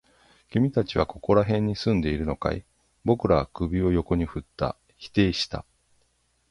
[0.49, 2.65] 君たちはここら辺に住んでいるのかい？
[3.05, 4.75] 僕らは首を横に振った。
[4.97, 5.63] 否定した。